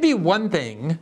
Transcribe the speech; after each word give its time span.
it'd 0.00 0.02
be 0.02 0.14
one 0.14 0.48
thing 0.48 0.98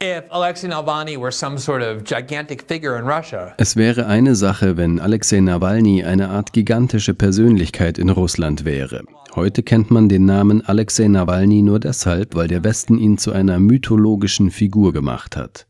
if 0.00 0.24
Alexei 0.30 0.68
Navalny 0.68 1.16
were 1.16 1.30
some 1.30 1.58
sort 1.58 1.82
of 1.82 2.04
gigantic 2.04 2.62
figure 2.62 2.98
in 2.98 3.04
Russia. 3.04 3.54
Es 3.58 3.76
wäre 3.76 4.06
eine 4.06 4.34
Sache, 4.34 4.76
wenn 4.76 4.98
Alexei 4.98 5.40
Nawalny 5.40 6.02
eine 6.02 6.30
Art 6.30 6.52
gigantische 6.52 7.14
Persönlichkeit 7.14 7.98
in 7.98 8.08
Russland 8.08 8.64
wäre. 8.64 9.04
Heute 9.34 9.62
kennt 9.62 9.90
man 9.90 10.08
den 10.08 10.26
Namen 10.26 10.66
Alexei 10.66 11.08
Nawalny 11.08 11.62
nur 11.62 11.80
deshalb, 11.80 12.34
weil 12.34 12.48
der 12.48 12.64
Westen 12.64 12.98
ihn 12.98 13.16
zu 13.16 13.32
einer 13.32 13.58
mythologischen 13.58 14.50
Figur 14.50 14.92
gemacht 14.92 15.36
hat. 15.36 15.66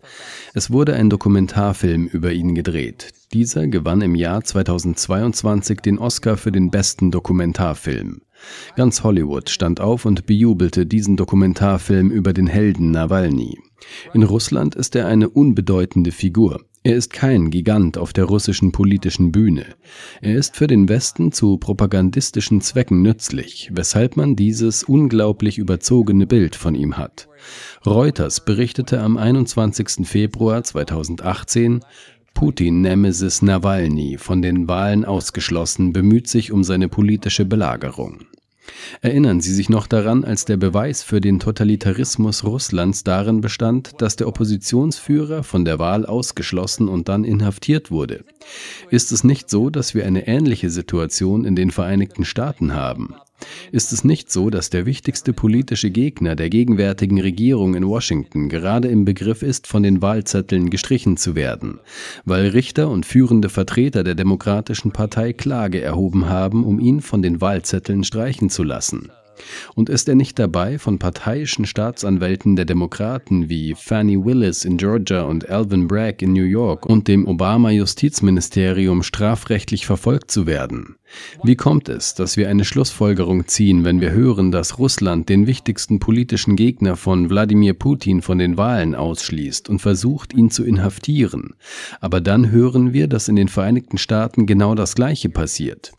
Es 0.55 0.71
wurde 0.71 0.95
ein 0.95 1.11
Dokumentarfilm 1.11 2.07
über 2.07 2.33
ihn 2.33 2.55
gedreht. 2.55 3.13
Dieser 3.33 3.67
gewann 3.67 4.01
im 4.01 4.15
Jahr 4.15 4.43
2022 4.43 5.81
den 5.81 5.99
Oscar 5.99 6.37
für 6.37 6.53
den 6.53 6.71
besten 6.71 7.11
Dokumentarfilm. 7.11 8.23
Ganz 8.77 9.03
Hollywood 9.03 9.51
stand 9.51 9.81
auf 9.81 10.05
und 10.05 10.27
bejubelte 10.27 10.87
diesen 10.87 11.17
Dokumentarfilm 11.17 12.11
über 12.11 12.33
den 12.33 12.47
Helden 12.47 12.91
Nawalny. 12.91 13.59
In 14.15 14.23
Russland 14.23 14.75
ist 14.75 14.97
er 14.97 15.07
eine 15.07 15.29
unbedeutende 15.29 16.13
Figur. 16.13 16.61
Er 16.85 16.97
ist 16.97 17.13
kein 17.13 17.51
Gigant 17.51 17.97
auf 17.97 18.13
der 18.13 18.25
russischen 18.25 18.73
politischen 18.73 19.31
Bühne. 19.31 19.67
Er 20.21 20.35
ist 20.35 20.57
für 20.57 20.67
den 20.67 20.89
Westen 20.89 21.31
zu 21.31 21.57
propagandistischen 21.57 22.61
Zwecken 22.61 23.03
nützlich, 23.03 23.71
weshalb 23.73 24.17
man 24.17 24.35
dieses 24.35 24.83
unglaublich 24.83 25.59
überzogene 25.59 26.27
Bild 26.27 26.57
von 26.57 26.75
ihm 26.75 26.97
hat. 26.97 27.29
Reuters 27.87 28.45
berichtete 28.45 29.01
am 29.01 29.17
21. 29.17 30.05
Februar 30.09 30.65
2018, 30.65 31.85
Putin-Nemesis 32.35 33.43
Nawalny, 33.43 34.19
von 34.19 34.43
den 34.43 34.67
Wahlen 34.67 35.05
ausgeschlossen, 35.05 35.93
bemüht 35.93 36.27
sich 36.27 36.51
um 36.51 36.65
seine 36.65 36.89
politische 36.89 37.45
Belagerung. 37.45 38.25
Erinnern 39.01 39.41
Sie 39.41 39.53
sich 39.53 39.69
noch 39.69 39.87
daran, 39.87 40.25
als 40.25 40.45
der 40.45 40.57
Beweis 40.57 41.03
für 41.03 41.21
den 41.21 41.41
Totalitarismus 41.41 42.45
Russlands 42.45 43.05
darin 43.05 43.41
bestand, 43.41 44.01
dass 44.01 44.17
der 44.17 44.29
Oppositionsführer 44.29 45.43
von 45.43 45.65
der 45.65 45.79
Wahl 45.79 46.07
ausgeschlossen 46.07 46.89
und 46.89 47.09
dann 47.09 47.25
inhaftiert 47.25 47.91
wurde? 47.91 48.25
Ist 48.91 49.13
es 49.13 49.25
nicht 49.25 49.51
so, 49.51 49.71
dass 49.71 49.95
wir 49.95 50.07
eine 50.07 50.27
ähnliche 50.27 50.71
Situation 50.71 51.45
in 51.45 51.57
den 51.57 51.71
Vereinigten 51.71 52.25
Staaten 52.25 52.75
haben? 52.75 53.17
Ist 53.71 53.93
es 53.93 54.05
nicht 54.05 54.31
so, 54.31 54.51
dass 54.51 54.71
der 54.71 54.87
wichtigste 54.87 55.33
politische 55.33 55.91
Gegner 55.91 56.37
der 56.37 56.51
gegenwärtigen 56.51 57.21
Regierung 57.21 57.75
in 57.75 57.87
Washington 57.87 58.49
gerade 58.49 58.89
im 58.89 59.05
Begriff 59.05 59.43
ist, 59.43 59.67
von 59.67 59.83
den 59.83 60.03
Wahlzetteln 60.03 60.71
gestrichen 60.71 61.17
zu 61.17 61.35
werden, 61.35 61.81
weil 62.25 62.49
Richter 62.49 62.89
und 62.89 63.07
führende 63.07 63.49
Vertreter 63.49 64.05
der 64.05 64.15
Demokratischen 64.15 64.93
Partei 64.93 65.33
Klage 65.33 65.81
erhoben 65.81 66.29
haben, 66.29 66.65
um 66.65 66.79
ihn 66.79 67.01
von 67.01 67.23
den 67.23 67.41
Wahlzetteln 67.41 68.05
streichen 68.05 68.51
zu 68.51 68.63
lassen? 68.63 69.11
Und 69.75 69.89
ist 69.89 70.09
er 70.09 70.15
nicht 70.15 70.39
dabei, 70.39 70.79
von 70.79 70.99
parteiischen 70.99 71.65
Staatsanwälten 71.65 72.57
der 72.57 72.65
Demokraten 72.65 73.49
wie 73.49 73.75
Fannie 73.75 74.23
Willis 74.25 74.65
in 74.65 74.77
Georgia 74.77 75.23
und 75.23 75.49
Alvin 75.49 75.89
Bragg 75.89 76.23
in 76.23 76.33
New 76.33 76.45
York 76.45 76.87
und 76.87 77.09
dem 77.09 77.27
Obama-Justizministerium 77.27 79.03
strafrechtlich 79.03 79.87
verfolgt 79.87 80.31
zu 80.31 80.47
werden? 80.47 80.97
Wie 81.43 81.57
kommt 81.57 81.89
es, 81.89 82.15
dass 82.15 82.37
wir 82.37 82.49
eine 82.49 82.65
Schlussfolgerung 82.65 83.47
ziehen, 83.47 83.85
wenn 83.85 84.01
wir 84.01 84.13
hören, 84.13 84.53
dass 84.53 84.79
Russland 84.79 85.29
den 85.29 85.47
wichtigsten 85.47 85.99
politischen 85.99 86.57
Gegner 86.57 86.97
von 86.97 87.31
Wladimir 87.31 87.75
Putin 87.75 88.23
von 88.23 88.39
den 88.39 88.57
Wahlen 88.57 88.95
ausschließt 88.95 89.69
und 89.69 89.81
versucht, 89.81 90.35
ihn 90.35 90.51
zu 90.51 90.65
inhaftieren? 90.65 91.55
Aber 92.01 92.21
dann 92.21 92.51
hören 92.51 92.93
wir, 92.93 93.09
dass 93.09 93.29
in 93.29 93.37
den 93.37 93.49
Vereinigten 93.49 93.99
Staaten 93.99 94.47
genau 94.47 94.75
das 94.75 94.95
Gleiche 94.95 95.29
passiert. 95.29 95.93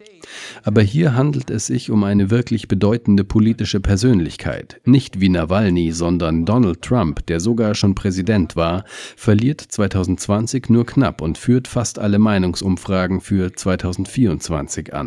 Aber 0.63 0.81
hier 0.81 1.15
handelt 1.15 1.49
es 1.49 1.67
sich 1.67 1.91
um 1.91 2.03
eine 2.03 2.29
wirklich 2.29 2.67
bedeutende 2.67 3.23
politische 3.23 3.79
Persönlichkeit. 3.79 4.79
Nicht 4.85 5.19
wie 5.19 5.29
Nawalny, 5.29 5.91
sondern 5.91 6.45
Donald 6.45 6.81
Trump, 6.81 7.25
der 7.27 7.39
sogar 7.39 7.75
schon 7.75 7.95
Präsident 7.95 8.55
war, 8.55 8.85
verliert 9.15 9.61
2020 9.61 10.69
nur 10.69 10.85
knapp 10.85 11.21
und 11.21 11.37
führt 11.37 11.67
fast 11.67 11.99
alle 11.99 12.19
Meinungsumfragen 12.19 13.21
für 13.21 13.53
2024 13.53 14.93
an. 14.93 15.02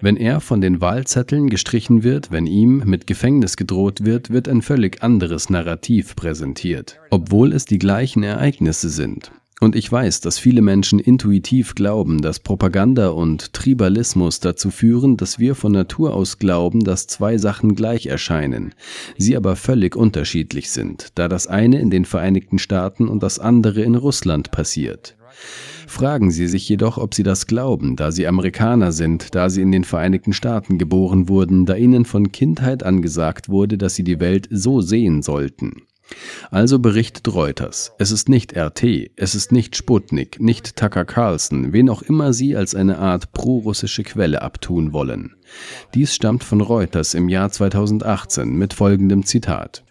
Wenn 0.00 0.16
er 0.16 0.40
von 0.40 0.60
den 0.60 0.80
Wahlzetteln 0.80 1.48
gestrichen 1.48 2.02
wird, 2.02 2.30
wenn 2.30 2.46
ihm 2.46 2.82
mit 2.84 3.06
Gefängnis 3.06 3.56
gedroht 3.56 4.04
wird, 4.04 4.30
wird 4.30 4.48
ein 4.48 4.62
völlig 4.62 5.02
anderes 5.02 5.50
Narrativ 5.50 6.16
präsentiert, 6.16 6.98
obwohl 7.10 7.52
es 7.52 7.64
die 7.64 7.78
gleichen 7.78 8.22
Ereignisse 8.22 8.88
sind. 8.88 9.30
Und 9.60 9.76
ich 9.76 9.90
weiß, 9.90 10.20
dass 10.20 10.38
viele 10.38 10.62
Menschen 10.62 10.98
intuitiv 10.98 11.74
glauben, 11.74 12.20
dass 12.20 12.40
Propaganda 12.40 13.08
und 13.08 13.52
Tribalismus 13.52 14.40
dazu 14.40 14.70
führen, 14.70 15.16
dass 15.16 15.38
wir 15.38 15.54
von 15.54 15.72
Natur 15.72 16.12
aus 16.12 16.38
glauben, 16.38 16.84
dass 16.84 17.06
zwei 17.06 17.38
Sachen 17.38 17.74
gleich 17.74 18.06
erscheinen, 18.06 18.74
sie 19.16 19.36
aber 19.36 19.54
völlig 19.54 19.94
unterschiedlich 19.96 20.70
sind, 20.70 21.12
da 21.14 21.28
das 21.28 21.46
eine 21.46 21.78
in 21.78 21.90
den 21.90 22.04
Vereinigten 22.04 22.58
Staaten 22.58 23.08
und 23.08 23.22
das 23.22 23.38
andere 23.38 23.82
in 23.82 23.94
Russland 23.94 24.50
passiert. 24.50 25.16
Fragen 25.86 26.30
Sie 26.30 26.48
sich 26.48 26.68
jedoch, 26.68 26.98
ob 26.98 27.14
Sie 27.14 27.22
das 27.22 27.46
glauben, 27.46 27.96
da 27.96 28.10
Sie 28.10 28.26
Amerikaner 28.26 28.92
sind, 28.92 29.34
da 29.34 29.50
Sie 29.50 29.62
in 29.62 29.72
den 29.72 29.84
Vereinigten 29.84 30.32
Staaten 30.32 30.78
geboren 30.78 31.28
wurden, 31.28 31.66
da 31.66 31.74
Ihnen 31.74 32.04
von 32.04 32.32
Kindheit 32.32 32.82
an 32.82 33.02
gesagt 33.02 33.48
wurde, 33.48 33.78
dass 33.78 33.94
Sie 33.94 34.04
die 34.04 34.20
Welt 34.20 34.48
so 34.50 34.80
sehen 34.80 35.22
sollten. 35.22 35.82
Also 36.50 36.78
berichtet 36.78 37.32
Reuters, 37.32 37.92
es 37.98 38.10
ist 38.10 38.28
nicht 38.28 38.56
RT, 38.56 39.10
es 39.16 39.34
ist 39.34 39.52
nicht 39.52 39.74
Sputnik, 39.74 40.40
nicht 40.40 40.76
Tucker 40.76 41.04
Carlson, 41.04 41.72
wen 41.72 41.88
auch 41.88 42.02
immer 42.02 42.32
sie 42.32 42.56
als 42.56 42.74
eine 42.74 42.98
Art 42.98 43.32
prorussische 43.32 44.02
Quelle 44.02 44.42
abtun 44.42 44.92
wollen. 44.92 45.34
Dies 45.94 46.14
stammt 46.14 46.44
von 46.44 46.60
Reuters 46.60 47.14
im 47.14 47.28
Jahr 47.28 47.50
2018 47.50 48.54
mit 48.54 48.74
folgendem 48.74 49.24
Zitat. 49.24 49.84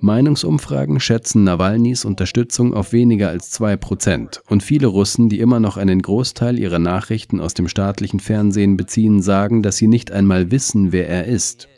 Meinungsumfragen 0.00 1.00
schätzen 1.00 1.42
Nawalnys 1.42 2.04
Unterstützung 2.04 2.72
auf 2.72 2.92
weniger 2.92 3.30
als 3.30 3.50
zwei 3.50 3.76
Prozent 3.76 4.42
und 4.48 4.62
viele 4.62 4.86
Russen, 4.86 5.28
die 5.28 5.40
immer 5.40 5.58
noch 5.58 5.76
einen 5.76 6.00
Großteil 6.00 6.58
ihrer 6.58 6.78
Nachrichten 6.78 7.40
aus 7.40 7.54
dem 7.54 7.66
staatlichen 7.66 8.20
Fernsehen 8.20 8.76
beziehen, 8.76 9.22
sagen, 9.22 9.62
dass 9.62 9.76
sie 9.76 9.88
nicht 9.88 10.12
einmal 10.12 10.52
wissen, 10.52 10.92
wer 10.92 11.08
er 11.08 11.24
ist. 11.24 11.68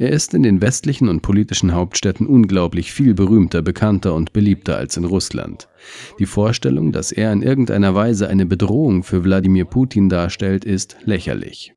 Er 0.00 0.10
ist 0.10 0.32
in 0.32 0.44
den 0.44 0.60
westlichen 0.60 1.08
und 1.08 1.22
politischen 1.22 1.74
Hauptstädten 1.74 2.26
unglaublich 2.26 2.92
viel 2.92 3.14
berühmter, 3.14 3.62
bekannter 3.62 4.14
und 4.14 4.32
beliebter 4.32 4.76
als 4.76 4.96
in 4.96 5.04
Russland. 5.04 5.68
Die 6.20 6.26
Vorstellung, 6.26 6.92
dass 6.92 7.10
er 7.10 7.32
in 7.32 7.42
irgendeiner 7.42 7.94
Weise 7.94 8.28
eine 8.28 8.46
Bedrohung 8.46 9.02
für 9.02 9.24
Wladimir 9.24 9.64
Putin 9.64 10.08
darstellt, 10.08 10.64
ist 10.64 10.98
lächerlich. 11.04 11.74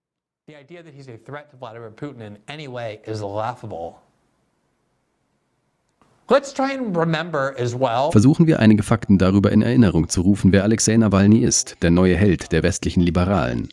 The 0.48 0.54
idea 0.54 0.84
that 0.84 0.94
he's 0.94 1.08
a 1.08 1.18
threat 1.18 1.50
to 1.52 1.58
Vladimir 1.58 1.92
Putin 1.92 2.22
in 2.22 2.38
any 2.48 2.68
way 2.68 3.00
is 3.08 3.22
laughable. 3.22 3.96
Versuchen 8.14 8.48
wir 8.48 8.60
einige 8.60 8.84
Fakten 8.84 9.18
darüber 9.18 9.52
in 9.52 9.62
Erinnerung 9.62 10.08
zu 10.08 10.22
rufen, 10.22 10.54
wer 10.54 10.64
Alexei 10.64 10.96
Nawalny 10.96 11.40
ist, 11.40 11.76
der 11.82 11.92
neue 11.92 12.16
Held 12.16 12.54
der 12.54 12.64
westlichen 12.64 13.02
Liberalen. 13.02 13.68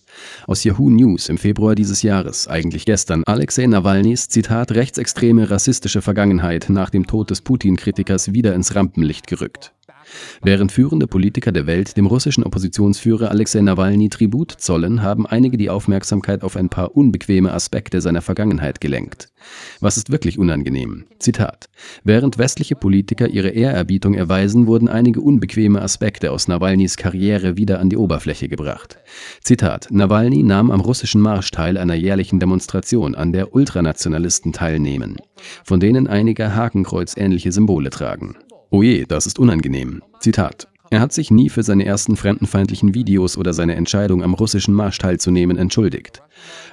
Aus 0.48 0.64
Yahoo 0.64 0.90
News 0.90 1.28
im 1.28 1.38
Februar 1.38 1.76
dieses 1.76 2.02
Jahres, 2.02 2.48
eigentlich 2.48 2.84
gestern, 2.84 3.22
Alexei 3.26 3.64
Nawalnys, 3.68 4.28
Zitat, 4.28 4.72
rechtsextreme 4.72 5.48
rassistische 5.48 6.02
Vergangenheit 6.02 6.66
nach 6.68 6.90
dem 6.90 7.06
Tod 7.06 7.30
des 7.30 7.42
Putin-Kritikers 7.42 8.32
wieder 8.32 8.56
ins 8.56 8.74
Rampenlicht 8.74 9.28
gerückt. 9.28 9.72
Während 10.42 10.72
führende 10.72 11.06
Politiker 11.06 11.52
der 11.52 11.66
Welt 11.66 11.96
dem 11.96 12.06
russischen 12.06 12.44
Oppositionsführer 12.44 13.30
Alexei 13.30 13.60
Nawalny 13.60 14.08
Tribut 14.08 14.52
zollen, 14.52 15.02
haben 15.02 15.26
einige 15.26 15.56
die 15.56 15.70
Aufmerksamkeit 15.70 16.42
auf 16.42 16.56
ein 16.56 16.68
paar 16.68 16.96
unbequeme 16.96 17.52
Aspekte 17.52 18.00
seiner 18.00 18.22
Vergangenheit 18.22 18.80
gelenkt. 18.80 19.28
Was 19.80 19.96
ist 19.96 20.10
wirklich 20.10 20.38
unangenehm? 20.38 21.04
Zitat. 21.18 21.68
Während 22.04 22.38
westliche 22.38 22.74
Politiker 22.74 23.28
ihre 23.28 23.50
Ehrerbietung 23.50 24.14
erweisen, 24.14 24.66
wurden 24.66 24.88
einige 24.88 25.20
unbequeme 25.20 25.80
Aspekte 25.80 26.32
aus 26.32 26.48
Nawalnys 26.48 26.96
Karriere 26.96 27.56
wieder 27.56 27.80
an 27.80 27.90
die 27.90 27.96
Oberfläche 27.96 28.48
gebracht. 28.48 28.98
Zitat. 29.42 29.88
Nawalny 29.90 30.42
nahm 30.42 30.70
am 30.70 30.80
russischen 30.80 31.20
Marsch 31.20 31.50
teil 31.50 31.76
einer 31.76 31.94
jährlichen 31.94 32.40
Demonstration, 32.40 33.14
an 33.14 33.32
der 33.32 33.54
Ultranationalisten 33.54 34.52
teilnehmen, 34.52 35.16
von 35.64 35.80
denen 35.80 36.06
einige 36.06 36.54
Hakenkreuz-ähnliche 36.54 37.52
Symbole 37.52 37.90
tragen. 37.90 38.36
Oje, 38.70 39.06
das 39.06 39.26
ist 39.26 39.38
unangenehm. 39.38 40.02
Zitat. 40.20 40.68
Er 40.90 41.00
hat 41.00 41.14
sich 41.14 41.30
nie 41.30 41.48
für 41.48 41.62
seine 41.62 41.86
ersten 41.86 42.16
fremdenfeindlichen 42.16 42.94
Videos 42.94 43.38
oder 43.38 43.54
seine 43.54 43.76
Entscheidung, 43.76 44.22
am 44.22 44.34
russischen 44.34 44.74
Marsch 44.74 44.98
teilzunehmen, 44.98 45.56
entschuldigt. 45.56 46.22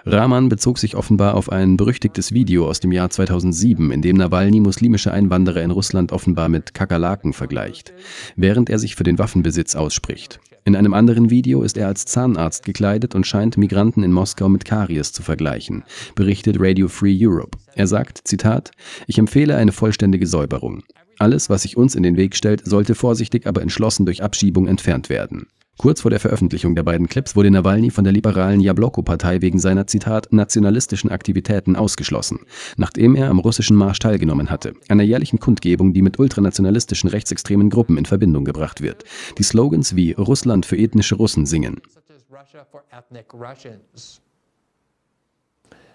Rahman 0.05 0.49
bezog 0.49 0.77
sich 0.77 0.95
offenbar 0.95 1.35
auf 1.35 1.49
ein 1.49 1.77
berüchtigtes 1.77 2.33
Video 2.33 2.67
aus 2.67 2.81
dem 2.81 2.91
Jahr 2.91 3.09
2007, 3.09 3.91
in 3.91 4.01
dem 4.01 4.17
Nawalny 4.17 4.59
muslimische 4.59 5.13
Einwanderer 5.13 5.61
in 5.63 5.71
Russland 5.71 6.11
offenbar 6.11 6.49
mit 6.49 6.73
Kakerlaken 6.73 7.31
vergleicht, 7.31 7.93
während 8.35 8.69
er 8.69 8.79
sich 8.79 8.95
für 8.95 9.03
den 9.03 9.17
Waffenbesitz 9.17 9.75
ausspricht. 9.75 10.41
In 10.65 10.75
einem 10.75 10.93
anderen 10.93 11.29
Video 11.29 11.61
ist 11.61 11.77
er 11.77 11.87
als 11.87 12.03
Zahnarzt 12.03 12.65
gekleidet 12.65 13.15
und 13.15 13.25
scheint 13.25 13.57
Migranten 13.57 14.03
in 14.03 14.11
Moskau 14.11 14.49
mit 14.49 14.65
Karies 14.65 15.13
zu 15.13 15.23
vergleichen, 15.23 15.85
berichtet 16.13 16.57
Radio 16.59 16.89
Free 16.89 17.17
Europe. 17.21 17.57
Er 17.73 17.87
sagt, 17.87 18.21
Zitat, 18.25 18.71
ich 19.07 19.17
empfehle 19.17 19.55
eine 19.55 19.71
vollständige 19.71 20.27
Säuberung. 20.27 20.83
Alles, 21.17 21.49
was 21.49 21.61
sich 21.61 21.77
uns 21.77 21.95
in 21.95 22.03
den 22.03 22.17
Weg 22.17 22.35
stellt, 22.35 22.65
sollte 22.65 22.95
vorsichtig, 22.95 23.47
aber 23.47 23.61
entschlossen 23.61 24.05
durch 24.05 24.23
Abschiebung 24.23 24.67
entfernt 24.67 25.09
werden. 25.09 25.47
Kurz 25.77 26.01
vor 26.01 26.09
der 26.09 26.21
Veröffentlichung 26.21 26.73
der 26.73 26.83
beiden 26.83 27.07
Clips 27.07 27.35
wurde 27.35 27.51
Nawalny 27.51 27.89
von 27.89 28.05
der 28.05 28.13
liberalen 28.13 28.61
Jabloko-Partei 28.61 29.41
wegen 29.41 29.59
seiner, 29.59 29.87
Zitat, 29.87 30.31
nationalistischen 30.31 31.11
Aktivitäten 31.11 31.75
ausgeschlossen, 31.75 32.39
nachdem 32.77 33.15
er 33.15 33.29
am 33.29 33.39
russischen 33.39 33.75
Marsch 33.75 33.99
teilgenommen 33.99 34.49
hatte, 34.49 34.73
einer 34.87 35.03
jährlichen 35.03 35.39
Kundgebung, 35.39 35.93
die 35.93 36.01
mit 36.01 36.17
ultranationalistischen 36.17 37.09
rechtsextremen 37.09 37.69
Gruppen 37.69 37.97
in 37.97 38.05
Verbindung 38.05 38.45
gebracht 38.45 38.81
wird, 38.81 39.03
die 39.37 39.43
Slogans 39.43 39.97
wie 39.97 40.13
Russland 40.13 40.65
für 40.65 40.77
ethnische 40.77 41.15
Russen 41.15 41.45
singen. 41.45 41.81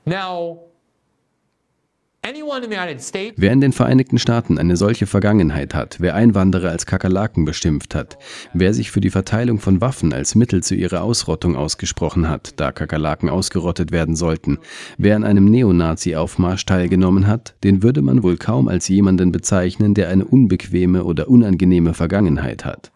Now, 0.05 0.70
Wer 3.37 3.52
in 3.52 3.61
den 3.62 3.72
Vereinigten 3.72 4.19
Staaten 4.19 4.58
eine 4.58 4.76
solche 4.76 5.06
Vergangenheit 5.06 5.75
hat, 5.75 5.96
wer 6.00 6.14
Einwanderer 6.14 6.69
als 6.69 6.84
Kakerlaken 6.84 7.46
beschimpft 7.46 7.94
hat, 7.94 8.19
wer 8.52 8.75
sich 8.75 8.90
für 8.90 9.00
die 9.00 9.08
Verteilung 9.08 9.58
von 9.58 9.81
Waffen 9.81 10.12
als 10.12 10.34
Mittel 10.34 10.62
zu 10.62 10.75
ihrer 10.75 11.02
Ausrottung 11.02 11.56
ausgesprochen 11.56 12.28
hat, 12.28 12.61
da 12.61 12.72
Kakerlaken 12.72 13.31
ausgerottet 13.31 13.90
werden 13.90 14.17
sollten, 14.17 14.58
wer 14.99 15.17
an 15.17 15.25
einem 15.25 15.46
Neonazi-Aufmarsch 15.46 16.67
teilgenommen 16.67 17.26
hat, 17.26 17.55
den 17.64 17.82
würde 17.82 18.02
man 18.02 18.22
wohl 18.22 18.37
kaum 18.37 18.69
als 18.69 18.87
jemanden 18.88 19.32
bezeichnen, 19.32 19.94
der 19.94 20.11
eine 20.11 20.26
unbequeme 20.26 21.05
oder 21.05 21.28
unangenehme 21.28 21.94
Vergangenheit 21.94 22.67
hat. 22.67 22.93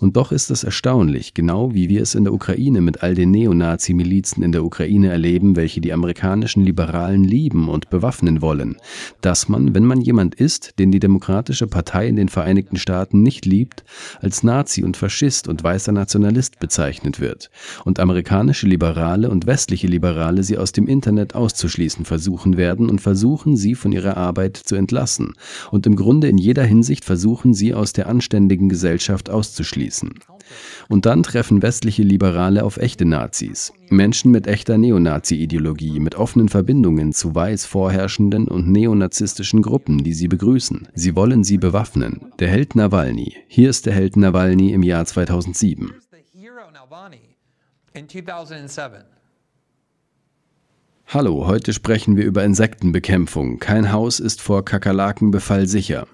Und 0.00 0.16
doch 0.16 0.32
ist 0.32 0.50
es 0.50 0.64
erstaunlich, 0.64 1.34
genau 1.34 1.74
wie 1.74 1.88
wir 1.88 2.02
es 2.02 2.14
in 2.14 2.24
der 2.24 2.32
Ukraine 2.32 2.80
mit 2.80 3.02
all 3.02 3.14
den 3.14 3.30
Neonazi-Milizen 3.30 4.42
in 4.42 4.52
der 4.52 4.64
Ukraine 4.64 5.08
erleben, 5.08 5.56
welche 5.56 5.80
die 5.80 5.92
amerikanischen 5.92 6.64
Liberalen 6.64 7.24
lieben 7.24 7.68
und 7.68 7.90
bewaffnen 7.90 8.42
wollen, 8.42 8.76
dass 9.20 9.48
man, 9.48 9.74
wenn 9.74 9.84
man 9.84 10.00
jemand 10.00 10.34
ist, 10.34 10.78
den 10.78 10.92
die 10.92 11.00
Demokratische 11.00 11.66
Partei 11.66 12.08
in 12.08 12.16
den 12.16 12.28
Vereinigten 12.28 12.76
Staaten 12.76 13.22
nicht 13.22 13.46
liebt, 13.46 13.84
als 14.20 14.42
Nazi 14.42 14.84
und 14.84 14.96
Faschist 14.96 15.48
und 15.48 15.62
weißer 15.62 15.92
Nationalist 15.92 16.58
bezeichnet 16.58 17.20
wird. 17.20 17.50
Und 17.84 18.00
amerikanische 18.00 18.66
Liberale 18.66 19.30
und 19.30 19.46
westliche 19.46 19.86
Liberale 19.86 20.42
sie 20.42 20.58
aus 20.58 20.72
dem 20.72 20.86
Internet 20.86 21.34
auszuschließen 21.34 22.04
versuchen 22.04 22.56
werden 22.56 22.88
und 22.88 23.00
versuchen, 23.00 23.56
sie 23.56 23.74
von 23.74 23.92
ihrer 23.92 24.16
Arbeit 24.16 24.56
zu 24.56 24.76
entlassen. 24.76 25.34
Und 25.70 25.86
im 25.86 25.96
Grunde 25.96 26.28
in 26.28 26.38
jeder 26.38 26.64
Hinsicht 26.64 27.04
versuchen, 27.04 27.54
sie 27.54 27.74
aus 27.74 27.92
der 27.92 28.08
anständigen 28.08 28.68
Gesellschaft 28.68 29.30
auszuschließen 29.30 29.55
auszuschließen. 29.56 30.14
Und 30.88 31.06
dann 31.06 31.22
treffen 31.22 31.62
westliche 31.62 32.02
Liberale 32.02 32.64
auf 32.64 32.76
echte 32.76 33.04
Nazis. 33.04 33.72
Menschen 33.88 34.30
mit 34.30 34.46
echter 34.46 34.78
Neonazi-Ideologie, 34.78 35.98
mit 36.00 36.14
offenen 36.14 36.48
Verbindungen 36.48 37.12
zu 37.12 37.34
weiß 37.34 37.66
vorherrschenden 37.66 38.46
und 38.46 38.70
neonazistischen 38.70 39.62
Gruppen, 39.62 40.04
die 40.04 40.12
sie 40.12 40.28
begrüßen. 40.28 40.88
Sie 40.94 41.16
wollen 41.16 41.42
sie 41.42 41.58
bewaffnen. 41.58 42.32
Der 42.38 42.48
Held 42.48 42.76
Nawalny. 42.76 43.36
Hier 43.48 43.70
ist 43.70 43.86
der 43.86 43.94
Held 43.94 44.16
Nawalny 44.16 44.72
im 44.72 44.82
Jahr 44.82 45.04
2007. 45.04 45.92
Hallo, 51.08 51.46
heute 51.46 51.72
sprechen 51.72 52.16
wir 52.16 52.24
über 52.24 52.44
Insektenbekämpfung. 52.44 53.58
Kein 53.58 53.92
Haus 53.92 54.20
ist 54.20 54.42
vor 54.42 54.64
Kakerlakenbefall 54.64 55.66
sicher. 55.66 56.06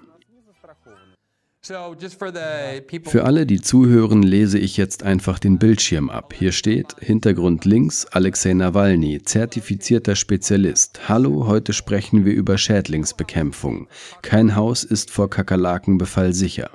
Für 1.65 3.23
alle, 3.23 3.45
die 3.45 3.61
zuhören, 3.61 4.21
lese 4.21 4.59
ich 4.59 4.75
jetzt 4.75 5.03
einfach 5.03 5.39
den 5.39 5.59
Bildschirm 5.59 6.09
ab. 6.09 6.33
Hier 6.33 6.51
steht 6.51 6.93
Hintergrund 6.99 7.63
links 7.63 8.05
Alexei 8.05 8.53
Nawalny, 8.53 9.21
zertifizierter 9.23 10.17
Spezialist. 10.17 11.07
Hallo, 11.07 11.47
heute 11.47 11.71
sprechen 11.71 12.25
wir 12.25 12.33
über 12.33 12.57
Schädlingsbekämpfung. 12.57 13.87
Kein 14.21 14.57
Haus 14.57 14.83
ist 14.83 15.09
vor 15.09 15.29
Kakerlakenbefall 15.29 16.33
sicher. 16.33 16.69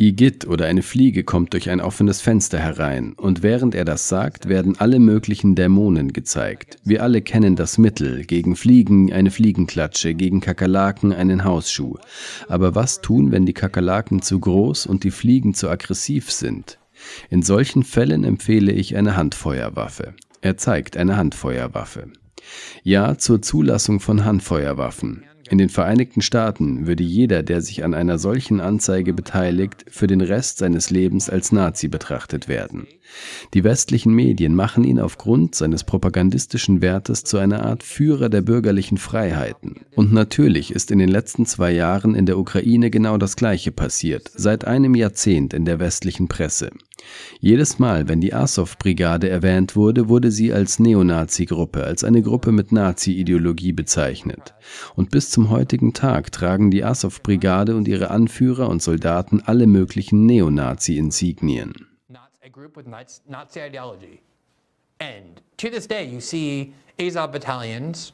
Igitt 0.00 0.46
oder 0.46 0.66
eine 0.66 0.82
Fliege 0.82 1.24
kommt 1.24 1.52
durch 1.52 1.68
ein 1.68 1.80
offenes 1.80 2.20
Fenster 2.20 2.60
herein 2.60 3.14
und 3.14 3.42
während 3.42 3.74
er 3.74 3.84
das 3.84 4.08
sagt, 4.08 4.48
werden 4.48 4.78
alle 4.78 5.00
möglichen 5.00 5.56
Dämonen 5.56 6.12
gezeigt. 6.12 6.76
Wir 6.84 7.02
alle 7.02 7.22
kennen 7.22 7.56
das 7.56 7.76
Mittel, 7.76 8.24
gegen 8.24 8.54
Fliegen 8.54 9.12
eine 9.12 9.32
Fliegenklatsche, 9.32 10.14
gegen 10.14 10.40
Kakerlaken 10.40 11.12
einen 11.12 11.42
Hausschuh. 11.42 11.96
Aber 12.48 12.76
was 12.76 13.00
tun, 13.00 13.32
wenn 13.32 13.46
die 13.46 13.52
Kakerlaken 13.52 14.22
zu 14.22 14.38
groß 14.38 14.86
und 14.86 15.02
die 15.02 15.10
Fliegen 15.10 15.52
zu 15.52 15.68
aggressiv 15.68 16.30
sind? 16.30 16.78
In 17.30 17.42
solchen 17.42 17.82
Fällen 17.82 18.22
empfehle 18.22 18.70
ich 18.70 18.96
eine 18.96 19.16
Handfeuerwaffe. 19.16 20.14
Er 20.40 20.56
zeigt 20.56 20.96
eine 20.96 21.16
Handfeuerwaffe. 21.16 22.12
Ja 22.84 23.18
zur 23.18 23.42
Zulassung 23.42 23.98
von 23.98 24.24
Handfeuerwaffen. 24.24 25.24
In 25.50 25.58
den 25.58 25.68
Vereinigten 25.68 26.22
Staaten 26.22 26.86
würde 26.86 27.02
jeder, 27.02 27.42
der 27.42 27.60
sich 27.60 27.82
an 27.82 27.92
einer 27.92 28.18
solchen 28.18 28.60
Anzeige 28.60 29.12
beteiligt, 29.12 29.84
für 29.88 30.06
den 30.06 30.20
Rest 30.20 30.58
seines 30.58 30.90
Lebens 30.90 31.28
als 31.28 31.50
Nazi 31.50 31.88
betrachtet 31.88 32.46
werden. 32.46 32.86
Die 33.54 33.64
westlichen 33.64 34.14
Medien 34.14 34.54
machen 34.54 34.84
ihn 34.84 35.00
aufgrund 35.00 35.56
seines 35.56 35.82
propagandistischen 35.82 36.82
Wertes 36.82 37.24
zu 37.24 37.38
einer 37.38 37.64
Art 37.64 37.82
Führer 37.82 38.28
der 38.28 38.42
bürgerlichen 38.42 38.96
Freiheiten. 38.96 39.80
Und 39.96 40.12
natürlich 40.12 40.72
ist 40.72 40.92
in 40.92 41.00
den 41.00 41.08
letzten 41.08 41.46
zwei 41.46 41.72
Jahren 41.72 42.14
in 42.14 42.26
der 42.26 42.38
Ukraine 42.38 42.88
genau 42.90 43.16
das 43.18 43.34
Gleiche 43.34 43.72
passiert, 43.72 44.30
seit 44.32 44.64
einem 44.64 44.94
Jahrzehnt 44.94 45.52
in 45.52 45.64
der 45.64 45.80
westlichen 45.80 46.28
Presse. 46.28 46.70
Jedes 47.40 47.78
Mal, 47.78 48.08
wenn 48.08 48.20
die 48.20 48.34
Azov-Brigade 48.34 49.28
erwähnt 49.28 49.74
wurde, 49.74 50.10
wurde 50.10 50.30
sie 50.30 50.52
als 50.52 50.78
Neonazi-Gruppe, 50.78 51.82
als 51.82 52.04
eine 52.04 52.20
Gruppe 52.20 52.52
mit 52.52 52.72
Nazi-Ideologie 52.72 53.72
bezeichnet. 53.72 54.54
Und 54.96 55.10
bis 55.10 55.30
zum 55.30 55.39
heutigen 55.48 55.94
Tag 55.94 56.32
tragen 56.32 56.70
die 56.70 56.84
Azov-Brigade 56.84 57.74
und 57.74 57.88
ihre 57.88 58.10
Anführer 58.10 58.68
und 58.68 58.82
Soldaten 58.82 59.42
alle 59.46 59.66
möglichen 59.66 60.26
Neonazi-Insignien. 60.26 61.86
And 65.00 65.40
to 65.56 65.70
this 65.70 65.86
day, 65.88 66.04
you 66.04 66.20
see 66.20 66.74
Azov 66.98 67.32
battalions 67.32 68.12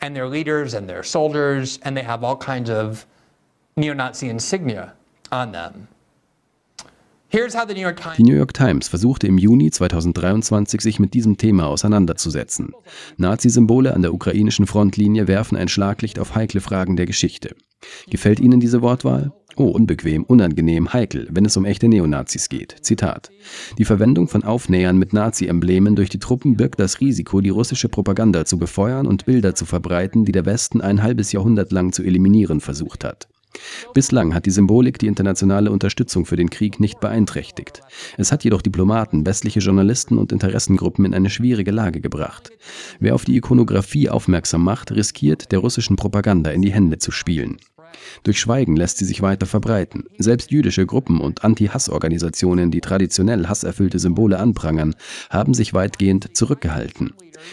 and 0.00 0.16
their 0.16 0.28
leaders 0.28 0.74
and 0.74 0.88
their 0.88 1.02
soldiers, 1.02 1.78
and 1.82 1.94
they 1.94 2.02
have 2.02 2.24
all 2.24 2.36
kinds 2.36 2.70
of 2.70 3.06
neo-Nazi 3.76 4.28
insignia 4.28 4.94
on 5.30 5.52
them. 5.52 5.88
Die 7.32 8.22
New 8.24 8.34
York 8.34 8.52
Times 8.52 8.88
versuchte 8.88 9.26
im 9.26 9.38
Juni 9.38 9.70
2023 9.70 10.82
sich 10.82 10.98
mit 10.98 11.14
diesem 11.14 11.38
Thema 11.38 11.66
auseinanderzusetzen. 11.66 12.72
Nazi-Symbole 13.16 13.94
an 13.94 14.02
der 14.02 14.12
ukrainischen 14.12 14.66
Frontlinie 14.66 15.28
werfen 15.28 15.56
ein 15.56 15.68
Schlaglicht 15.68 16.18
auf 16.18 16.34
heikle 16.34 16.60
Fragen 16.60 16.96
der 16.96 17.06
Geschichte. 17.06 17.56
Gefällt 18.10 18.38
Ihnen 18.38 18.60
diese 18.60 18.82
Wortwahl? 18.82 19.32
Oh, 19.56 19.68
unbequem, 19.68 20.24
unangenehm, 20.24 20.92
heikel, 20.92 21.26
wenn 21.30 21.46
es 21.46 21.56
um 21.56 21.64
echte 21.64 21.88
Neonazis 21.88 22.50
geht. 22.50 22.76
Zitat. 22.82 23.30
Die 23.78 23.86
Verwendung 23.86 24.28
von 24.28 24.44
Aufnähern 24.44 24.98
mit 24.98 25.14
Nazi-Emblemen 25.14 25.96
durch 25.96 26.10
die 26.10 26.18
Truppen 26.18 26.58
birgt 26.58 26.80
das 26.80 27.00
Risiko, 27.00 27.40
die 27.40 27.50
russische 27.50 27.88
Propaganda 27.88 28.44
zu 28.44 28.58
befeuern 28.58 29.06
und 29.06 29.24
Bilder 29.24 29.54
zu 29.54 29.64
verbreiten, 29.64 30.26
die 30.26 30.32
der 30.32 30.44
Westen 30.44 30.82
ein 30.82 31.02
halbes 31.02 31.32
Jahrhundert 31.32 31.72
lang 31.72 31.92
zu 31.92 32.02
eliminieren 32.02 32.60
versucht 32.60 33.04
hat. 33.04 33.28
Bislang 33.94 34.34
hat 34.34 34.46
die 34.46 34.50
Symbolik 34.50 34.98
die 34.98 35.06
internationale 35.06 35.70
Unterstützung 35.70 36.26
für 36.26 36.36
den 36.36 36.50
Krieg 36.50 36.80
nicht 36.80 37.00
beeinträchtigt. 37.00 37.82
Es 38.16 38.32
hat 38.32 38.44
jedoch 38.44 38.62
Diplomaten, 38.62 39.26
westliche 39.26 39.60
Journalisten 39.60 40.18
und 40.18 40.32
Interessengruppen 40.32 41.04
in 41.04 41.14
eine 41.14 41.30
schwierige 41.30 41.70
Lage 41.70 42.00
gebracht. 42.00 42.50
Wer 43.00 43.14
auf 43.14 43.24
die 43.24 43.36
Ikonografie 43.36 44.08
aufmerksam 44.08 44.64
macht, 44.64 44.92
riskiert, 44.92 45.52
der 45.52 45.58
russischen 45.58 45.96
Propaganda 45.96 46.50
in 46.50 46.62
die 46.62 46.72
Hände 46.72 46.98
zu 46.98 47.10
spielen. 47.10 47.58
Durch 48.22 48.40
Schweigen 48.40 48.76
lässt 48.76 48.98
sie 48.98 49.04
sich 49.04 49.22
weiter 49.22 49.46
verbreiten. 49.46 50.04
Selbst 50.18 50.50
jüdische 50.50 50.86
Gruppen 50.86 51.20
und 51.20 51.44
Anti-Hass-Organisationen, 51.44 52.70
die 52.70 52.80
traditionell 52.80 53.46
hasserfüllte 53.46 53.98
Symbole 53.98 54.38
anprangern, 54.38 54.94
haben 55.30 55.54
sich 55.54 55.74
weitgehend 55.74 56.36
zurückgehalten. 56.36 57.12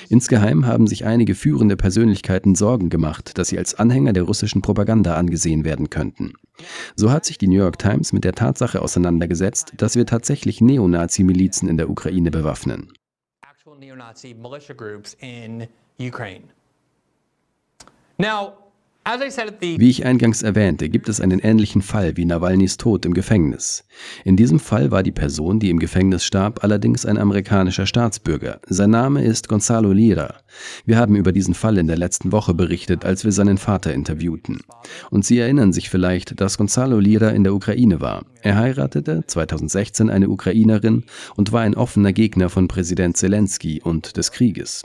Insgeheim 0.09 0.65
haben 0.65 0.87
sich 0.87 1.05
einige 1.05 1.35
führende 1.35 1.75
Persönlichkeiten 1.75 2.55
Sorgen 2.55 2.89
gemacht, 2.89 3.37
dass 3.37 3.49
sie 3.49 3.57
als 3.57 3.75
Anhänger 3.75 4.13
der 4.13 4.23
russischen 4.23 4.61
Propaganda 4.61 5.15
angesehen 5.15 5.65
werden 5.65 5.89
könnten. 5.89 6.33
So 6.95 7.11
hat 7.11 7.25
sich 7.25 7.37
die 7.37 7.47
New 7.47 7.57
York 7.57 7.79
Times 7.79 8.13
mit 8.13 8.23
der 8.23 8.33
Tatsache 8.33 8.81
auseinandergesetzt, 8.81 9.73
dass 9.77 9.95
wir 9.95 10.05
tatsächlich 10.05 10.61
Neonazi-Milizen 10.61 11.69
in 11.69 11.77
der 11.77 11.89
Ukraine 11.89 12.31
bewaffnen. 12.31 12.91
Now, 18.17 18.53
wie 19.59 19.89
ich 19.89 20.05
eingangs 20.05 20.43
erwähnte, 20.43 20.87
gibt 20.87 21.09
es 21.09 21.19
einen 21.19 21.39
ähnlichen 21.39 21.81
Fall 21.81 22.15
wie 22.15 22.25
Nawalnys 22.25 22.77
Tod 22.77 23.07
im 23.07 23.15
Gefängnis. 23.15 23.83
In 24.23 24.35
diesem 24.35 24.59
Fall 24.59 24.91
war 24.91 25.01
die 25.01 25.11
Person, 25.11 25.59
die 25.59 25.71
im 25.71 25.79
Gefängnis 25.79 26.23
starb, 26.23 26.63
allerdings 26.63 27.07
ein 27.07 27.17
amerikanischer 27.17 27.87
Staatsbürger. 27.87 28.59
Sein 28.67 28.91
Name 28.91 29.23
ist 29.23 29.47
Gonzalo 29.47 29.93
Lira. 29.93 30.35
Wir 30.85 30.97
haben 30.97 31.15
über 31.15 31.31
diesen 31.31 31.55
Fall 31.55 31.79
in 31.79 31.87
der 31.87 31.97
letzten 31.97 32.31
Woche 32.31 32.53
berichtet, 32.53 33.03
als 33.03 33.25
wir 33.25 33.31
seinen 33.31 33.57
Vater 33.57 33.93
interviewten. 33.93 34.59
Und 35.09 35.25
Sie 35.25 35.39
erinnern 35.39 35.73
sich 35.73 35.89
vielleicht, 35.89 36.39
dass 36.39 36.59
Gonzalo 36.59 36.99
Lira 36.99 37.29
in 37.29 37.43
der 37.43 37.55
Ukraine 37.55 38.01
war. 38.01 38.25
Er 38.43 38.57
heiratete 38.57 39.23
2016 39.25 40.11
eine 40.11 40.29
Ukrainerin 40.29 41.03
und 41.35 41.51
war 41.51 41.61
ein 41.61 41.75
offener 41.75 42.13
Gegner 42.13 42.49
von 42.49 42.67
Präsident 42.67 43.17
Zelensky 43.17 43.81
und 43.83 44.17
des 44.17 44.31
Krieges. 44.31 44.83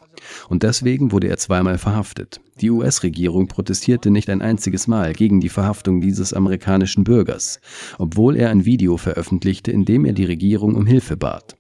Und 0.49 0.63
deswegen 0.63 1.13
wurde 1.13 1.29
er 1.29 1.37
zweimal 1.37 1.77
verhaftet. 1.77 2.41
Die 2.61 2.71
US-Regierung 2.71 3.49
protestierte 3.49 4.11
nicht 4.11 4.31
ein 4.31 4.41
einziges 4.41 4.87
Mal 4.87 5.13
gegen 5.13 5.41
die 5.41 5.49
Verhaftung 5.49 6.01
dieses 6.01 6.33
amerikanischen 6.33 7.03
Bürgers, 7.03 7.61
obwohl 7.99 8.37
er 8.37 8.51
ein 8.51 8.65
Video 8.65 8.97
veröffentlichte, 8.97 9.73
in 9.73 9.85
dem 9.85 10.05
er 10.05 10.13
die 10.13 10.25
Regierung 10.25 10.77
um 10.77 10.87
Hilfe 10.87 11.17
bat. 11.17 11.57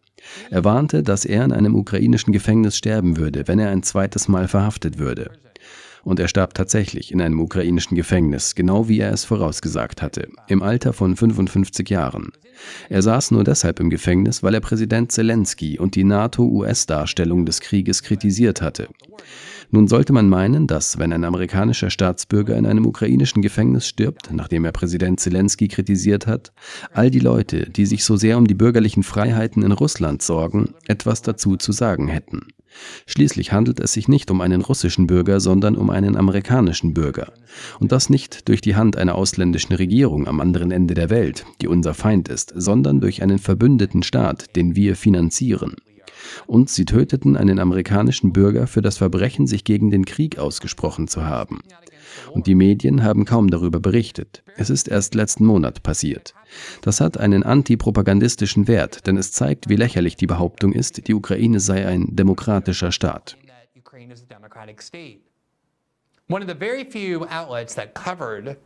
Er 0.50 0.64
warnte, 0.64 1.02
dass 1.02 1.24
er 1.24 1.44
in 1.44 1.52
einem 1.52 1.74
ukrainischen 1.74 2.32
Gefängnis 2.32 2.76
sterben 2.76 3.16
würde, 3.16 3.46
wenn 3.46 3.58
er 3.58 3.70
ein 3.70 3.82
zweites 3.82 4.28
Mal 4.28 4.48
verhaftet 4.48 4.98
würde. 4.98 5.32
Und 6.04 6.20
er 6.20 6.28
starb 6.28 6.52
tatsächlich 6.54 7.12
in 7.12 7.20
einem 7.22 7.40
ukrainischen 7.40 7.96
Gefängnis, 7.96 8.54
genau 8.54 8.88
wie 8.88 9.00
er 9.00 9.12
es 9.12 9.24
vorausgesagt 9.24 10.02
hatte, 10.02 10.28
im 10.48 10.62
Alter 10.62 10.92
von 10.92 11.16
55 11.16 11.88
Jahren. 11.88 12.30
Er 12.90 13.00
saß 13.00 13.30
nur 13.30 13.42
deshalb 13.42 13.80
im 13.80 13.88
Gefängnis, 13.88 14.42
weil 14.42 14.54
er 14.54 14.60
Präsident 14.60 15.12
Zelensky 15.12 15.78
und 15.78 15.94
die 15.96 16.04
NATO-US-Darstellung 16.04 17.46
des 17.46 17.60
Krieges 17.60 18.02
kritisiert 18.02 18.60
hatte. 18.60 18.88
Nun 19.74 19.88
sollte 19.88 20.12
man 20.12 20.28
meinen, 20.28 20.68
dass, 20.68 21.00
wenn 21.00 21.12
ein 21.12 21.24
amerikanischer 21.24 21.90
Staatsbürger 21.90 22.56
in 22.56 22.64
einem 22.64 22.86
ukrainischen 22.86 23.42
Gefängnis 23.42 23.88
stirbt, 23.88 24.30
nachdem 24.32 24.64
er 24.64 24.70
Präsident 24.70 25.18
Zelensky 25.18 25.66
kritisiert 25.66 26.28
hat, 26.28 26.52
all 26.92 27.10
die 27.10 27.18
Leute, 27.18 27.68
die 27.70 27.84
sich 27.84 28.04
so 28.04 28.14
sehr 28.14 28.38
um 28.38 28.46
die 28.46 28.54
bürgerlichen 28.54 29.02
Freiheiten 29.02 29.64
in 29.64 29.72
Russland 29.72 30.22
sorgen, 30.22 30.74
etwas 30.86 31.22
dazu 31.22 31.56
zu 31.56 31.72
sagen 31.72 32.06
hätten. 32.06 32.46
Schließlich 33.06 33.50
handelt 33.50 33.80
es 33.80 33.92
sich 33.92 34.06
nicht 34.06 34.30
um 34.30 34.42
einen 34.42 34.60
russischen 34.60 35.08
Bürger, 35.08 35.40
sondern 35.40 35.74
um 35.74 35.90
einen 35.90 36.14
amerikanischen 36.14 36.94
Bürger. 36.94 37.32
Und 37.80 37.90
das 37.90 38.08
nicht 38.08 38.48
durch 38.48 38.60
die 38.60 38.76
Hand 38.76 38.96
einer 38.96 39.16
ausländischen 39.16 39.74
Regierung 39.74 40.28
am 40.28 40.38
anderen 40.38 40.70
Ende 40.70 40.94
der 40.94 41.10
Welt, 41.10 41.46
die 41.60 41.66
unser 41.66 41.94
Feind 41.94 42.28
ist, 42.28 42.52
sondern 42.54 43.00
durch 43.00 43.24
einen 43.24 43.40
verbündeten 43.40 44.04
Staat, 44.04 44.54
den 44.54 44.76
wir 44.76 44.94
finanzieren 44.94 45.74
und 46.46 46.70
sie 46.70 46.84
töteten 46.84 47.36
einen 47.36 47.58
amerikanischen 47.58 48.32
Bürger 48.32 48.66
für 48.66 48.82
das 48.82 48.96
Verbrechen, 48.96 49.46
sich 49.46 49.64
gegen 49.64 49.90
den 49.90 50.04
Krieg 50.04 50.38
ausgesprochen 50.38 51.08
zu 51.08 51.24
haben. 51.24 51.60
Und 52.32 52.46
die 52.46 52.54
Medien 52.54 53.02
haben 53.02 53.24
kaum 53.24 53.50
darüber 53.50 53.80
berichtet. 53.80 54.42
Es 54.56 54.70
ist 54.70 54.88
erst 54.88 55.14
letzten 55.14 55.46
Monat 55.46 55.82
passiert. 55.82 56.34
Das 56.82 57.00
hat 57.00 57.18
einen 57.18 57.42
antipropagandistischen 57.42 58.68
Wert, 58.68 59.06
denn 59.06 59.16
es 59.16 59.32
zeigt, 59.32 59.68
wie 59.68 59.76
lächerlich 59.76 60.16
die 60.16 60.26
Behauptung 60.26 60.72
ist, 60.72 61.08
die 61.08 61.14
Ukraine 61.14 61.60
sei 61.60 61.86
ein 61.86 62.14
demokratischer 62.14 62.92
Staat. 62.92 63.36
One 66.26 66.42
of 66.42 66.48
the 66.48 66.54
very 66.54 66.84
few 66.86 67.26
outlets 67.26 67.74
that 67.74 67.94
covered 67.94 68.56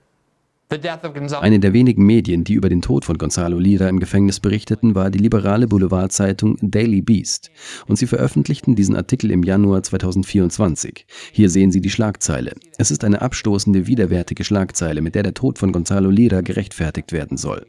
eine 1.40 1.60
der 1.60 1.72
wenigen 1.72 2.04
Medien, 2.04 2.44
die 2.44 2.52
über 2.52 2.68
den 2.68 2.82
Tod 2.82 3.06
von 3.06 3.16
Gonzalo 3.16 3.58
Lira 3.58 3.88
im 3.88 4.00
Gefängnis 4.00 4.38
berichteten, 4.38 4.94
war 4.94 5.10
die 5.10 5.18
liberale 5.18 5.66
Boulevardzeitung 5.66 6.58
Daily 6.60 7.00
Beast. 7.00 7.50
Und 7.86 7.96
sie 7.96 8.06
veröffentlichten 8.06 8.76
diesen 8.76 8.94
Artikel 8.94 9.30
im 9.30 9.42
Januar 9.42 9.82
2024. 9.82 11.06
Hier 11.32 11.48
sehen 11.48 11.72
Sie 11.72 11.80
die 11.80 11.90
Schlagzeile. 11.90 12.52
Es 12.76 12.90
ist 12.90 13.02
eine 13.04 13.22
abstoßende, 13.22 13.86
widerwärtige 13.86 14.44
Schlagzeile, 14.44 15.00
mit 15.00 15.14
der 15.14 15.22
der 15.22 15.34
Tod 15.34 15.58
von 15.58 15.72
Gonzalo 15.72 16.10
Lira 16.10 16.42
gerechtfertigt 16.42 17.12
werden 17.12 17.38
soll. 17.38 17.66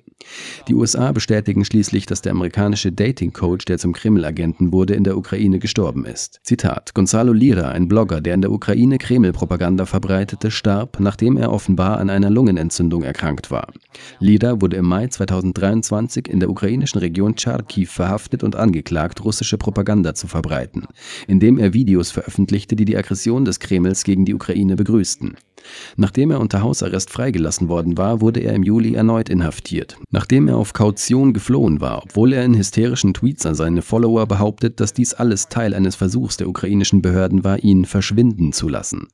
Die 0.67 0.75
USA 0.75 1.11
bestätigen 1.11 1.65
schließlich, 1.65 2.05
dass 2.05 2.21
der 2.21 2.33
amerikanische 2.33 2.91
Dating-Coach, 2.91 3.65
der 3.65 3.77
zum 3.77 3.93
Kreml-Agenten 3.93 4.71
wurde, 4.71 4.93
in 4.93 5.03
der 5.03 5.17
Ukraine 5.17 5.59
gestorben 5.59 6.05
ist. 6.05 6.39
Zitat: 6.43 6.93
Gonzalo 6.93 7.33
Lira, 7.33 7.69
ein 7.69 7.87
Blogger, 7.87 8.21
der 8.21 8.35
in 8.35 8.41
der 8.41 8.51
Ukraine 8.51 8.97
Kreml-Propaganda 8.97 9.85
verbreitete, 9.85 10.51
starb, 10.51 10.99
nachdem 10.99 11.37
er 11.37 11.51
offenbar 11.51 11.99
an 11.99 12.09
einer 12.09 12.29
Lungenentzündung 12.29 13.03
erkrankt 13.03 13.49
war. 13.49 13.67
Lira 14.19 14.61
wurde 14.61 14.77
im 14.77 14.85
Mai 14.85 15.07
2023 15.07 16.27
in 16.27 16.39
der 16.39 16.49
ukrainischen 16.49 16.99
Region 16.99 17.37
Charkiw 17.37 17.87
verhaftet 17.87 18.43
und 18.43 18.55
angeklagt, 18.55 19.23
russische 19.23 19.57
Propaganda 19.57 20.13
zu 20.13 20.27
verbreiten, 20.27 20.85
indem 21.27 21.57
er 21.57 21.73
Videos 21.73 22.11
veröffentlichte, 22.11 22.75
die 22.75 22.85
die 22.85 22.97
Aggression 22.97 23.45
des 23.45 23.59
Kremls 23.59 24.03
gegen 24.03 24.25
die 24.25 24.35
Ukraine 24.35 24.75
begrüßten. 24.75 25.35
Nachdem 25.97 26.31
er 26.31 26.39
unter 26.39 26.61
Hausarrest 26.61 27.09
freigelassen 27.09 27.69
worden 27.69 27.97
war, 27.97 28.21
wurde 28.21 28.39
er 28.39 28.53
im 28.53 28.63
Juli 28.63 28.93
erneut 28.93 29.29
inhaftiert. 29.29 29.97
Nachdem 30.11 30.47
er 30.47 30.57
auf 30.57 30.73
Kaution 30.73 31.33
geflohen 31.33 31.81
war, 31.81 32.01
obwohl 32.03 32.33
er 32.33 32.43
in 32.43 32.57
hysterischen 32.57 33.13
Tweets 33.13 33.45
an 33.45 33.53
seine 33.53 33.83
Follower 33.83 34.25
behauptet, 34.25 34.79
dass 34.79 34.91
dies 34.91 35.13
alles 35.13 35.49
Teil 35.49 35.75
eines 35.75 35.95
Versuchs 35.95 36.35
der 36.35 36.49
ukrainischen 36.49 37.03
Behörden 37.03 37.43
war, 37.43 37.59
ihn 37.63 37.85
verschwinden 37.85 38.51
zu 38.51 38.67
lassen. 38.67 39.07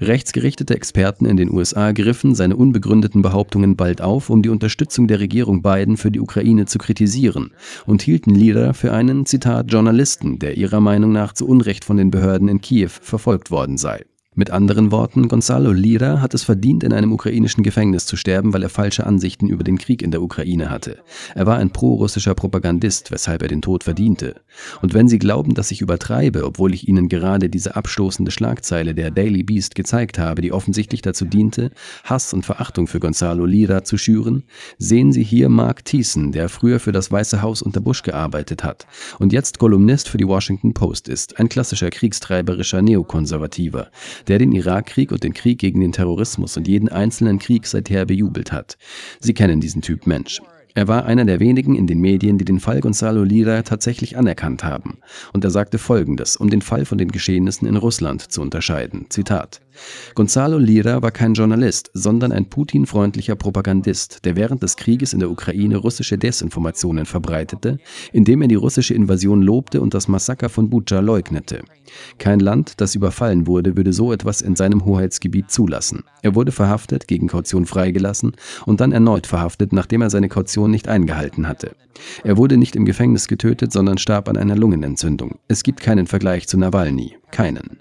Rechtsgerichtete 0.00 0.74
Experten 0.74 1.26
in 1.26 1.36
den 1.36 1.52
USA 1.52 1.92
griffen 1.92 2.34
seine 2.34 2.56
unbegründeten 2.56 3.20
Behauptungen 3.20 3.76
bald 3.76 4.00
auf, 4.00 4.30
um 4.30 4.42
die 4.42 4.48
Unterstützung 4.48 5.06
der 5.06 5.20
Regierung 5.20 5.60
Biden 5.60 5.98
für 5.98 6.10
die 6.10 6.20
Ukraine 6.20 6.64
zu 6.64 6.78
kritisieren 6.78 7.52
und 7.84 8.00
hielten 8.00 8.34
Lieder 8.34 8.72
für 8.72 8.94
einen, 8.94 9.26
Zitat, 9.26 9.70
Journalisten, 9.70 10.38
der 10.38 10.56
ihrer 10.56 10.80
Meinung 10.80 11.12
nach 11.12 11.34
zu 11.34 11.46
Unrecht 11.46 11.84
von 11.84 11.98
den 11.98 12.10
Behörden 12.10 12.48
in 12.48 12.62
Kiew 12.62 12.88
verfolgt 12.88 13.50
worden 13.50 13.76
sei. 13.76 14.06
Mit 14.34 14.50
anderen 14.50 14.90
Worten, 14.90 15.28
Gonzalo 15.28 15.72
Lira 15.72 16.22
hat 16.22 16.32
es 16.32 16.42
verdient, 16.42 16.84
in 16.84 16.94
einem 16.94 17.12
ukrainischen 17.12 17.62
Gefängnis 17.62 18.06
zu 18.06 18.16
sterben, 18.16 18.54
weil 18.54 18.62
er 18.62 18.70
falsche 18.70 19.04
Ansichten 19.04 19.46
über 19.46 19.62
den 19.62 19.76
Krieg 19.76 20.00
in 20.00 20.10
der 20.10 20.22
Ukraine 20.22 20.70
hatte. 20.70 21.00
Er 21.34 21.44
war 21.44 21.58
ein 21.58 21.68
pro-russischer 21.68 22.34
Propagandist, 22.34 23.10
weshalb 23.10 23.42
er 23.42 23.48
den 23.48 23.60
Tod 23.60 23.84
verdiente. 23.84 24.36
Und 24.80 24.94
wenn 24.94 25.06
Sie 25.06 25.18
glauben, 25.18 25.52
dass 25.52 25.70
ich 25.70 25.82
übertreibe, 25.82 26.46
obwohl 26.46 26.72
ich 26.72 26.88
Ihnen 26.88 27.10
gerade 27.10 27.50
diese 27.50 27.76
abstoßende 27.76 28.30
Schlagzeile 28.30 28.94
der 28.94 29.10
Daily 29.10 29.42
Beast 29.42 29.74
gezeigt 29.74 30.18
habe, 30.18 30.40
die 30.40 30.52
offensichtlich 30.52 31.02
dazu 31.02 31.26
diente, 31.26 31.70
Hass 32.04 32.32
und 32.32 32.46
Verachtung 32.46 32.86
für 32.86 33.00
Gonzalo 33.00 33.44
Lira 33.44 33.84
zu 33.84 33.98
schüren, 33.98 34.44
sehen 34.78 35.12
Sie 35.12 35.24
hier 35.24 35.50
Mark 35.50 35.84
Thiessen, 35.84 36.32
der 36.32 36.48
früher 36.48 36.80
für 36.80 36.92
das 36.92 37.12
Weiße 37.12 37.42
Haus 37.42 37.60
unter 37.60 37.82
Bush 37.82 38.02
gearbeitet 38.02 38.64
hat 38.64 38.86
und 39.18 39.34
jetzt 39.34 39.58
Kolumnist 39.58 40.08
für 40.08 40.16
die 40.16 40.26
Washington 40.26 40.72
Post 40.72 41.10
ist, 41.10 41.38
ein 41.38 41.50
klassischer 41.50 41.90
kriegstreiberischer 41.90 42.80
Neokonservativer 42.80 43.90
der 44.28 44.38
den 44.38 44.52
Irakkrieg 44.52 45.12
und 45.12 45.24
den 45.24 45.34
Krieg 45.34 45.58
gegen 45.58 45.80
den 45.80 45.92
Terrorismus 45.92 46.56
und 46.56 46.68
jeden 46.68 46.88
einzelnen 46.88 47.38
Krieg 47.38 47.66
seither 47.66 48.06
bejubelt 48.06 48.52
hat. 48.52 48.76
Sie 49.20 49.34
kennen 49.34 49.60
diesen 49.60 49.82
Typ 49.82 50.06
Mensch. 50.06 50.40
Er 50.74 50.88
war 50.88 51.04
einer 51.04 51.26
der 51.26 51.38
wenigen 51.38 51.74
in 51.74 51.86
den 51.86 52.00
Medien, 52.00 52.38
die 52.38 52.46
den 52.46 52.60
Fall 52.60 52.80
Gonzalo 52.80 53.24
Lira 53.24 53.62
tatsächlich 53.62 54.16
anerkannt 54.16 54.64
haben. 54.64 54.98
Und 55.34 55.44
er 55.44 55.50
sagte 55.50 55.76
Folgendes, 55.76 56.36
um 56.36 56.48
den 56.48 56.62
Fall 56.62 56.86
von 56.86 56.96
den 56.96 57.12
Geschehnissen 57.12 57.68
in 57.68 57.76
Russland 57.76 58.22
zu 58.32 58.40
unterscheiden. 58.40 59.06
Zitat. 59.10 59.60
Gonzalo 60.14 60.58
Lira 60.58 61.02
war 61.02 61.10
kein 61.10 61.34
Journalist, 61.34 61.90
sondern 61.94 62.32
ein 62.32 62.46
Putin-freundlicher 62.46 63.36
Propagandist, 63.36 64.24
der 64.24 64.36
während 64.36 64.62
des 64.62 64.76
Krieges 64.76 65.12
in 65.12 65.20
der 65.20 65.30
Ukraine 65.30 65.76
russische 65.76 66.18
Desinformationen 66.18 67.06
verbreitete, 67.06 67.78
indem 68.12 68.42
er 68.42 68.48
die 68.48 68.54
russische 68.54 68.94
Invasion 68.94 69.42
lobte 69.42 69.80
und 69.80 69.94
das 69.94 70.08
Massaker 70.08 70.48
von 70.48 70.70
Bucha 70.70 71.00
leugnete. 71.00 71.62
Kein 72.18 72.40
Land, 72.40 72.74
das 72.80 72.94
überfallen 72.94 73.46
wurde, 73.46 73.76
würde 73.76 73.92
so 73.92 74.12
etwas 74.12 74.42
in 74.42 74.56
seinem 74.56 74.84
Hoheitsgebiet 74.84 75.50
zulassen. 75.50 76.04
Er 76.22 76.34
wurde 76.34 76.52
verhaftet, 76.52 77.08
gegen 77.08 77.28
Kaution 77.28 77.66
freigelassen 77.66 78.32
und 78.66 78.80
dann 78.80 78.92
erneut 78.92 79.26
verhaftet, 79.26 79.72
nachdem 79.72 80.02
er 80.02 80.10
seine 80.10 80.28
Kaution 80.28 80.70
nicht 80.70 80.88
eingehalten 80.88 81.48
hatte. 81.48 81.74
Er 82.24 82.36
wurde 82.36 82.56
nicht 82.56 82.76
im 82.76 82.84
Gefängnis 82.84 83.28
getötet, 83.28 83.72
sondern 83.72 83.98
starb 83.98 84.28
an 84.28 84.36
einer 84.36 84.56
Lungenentzündung. 84.56 85.38
Es 85.48 85.62
gibt 85.62 85.80
keinen 85.80 86.06
Vergleich 86.06 86.48
zu 86.48 86.58
Nawalny. 86.58 87.16
Keinen. 87.30 87.78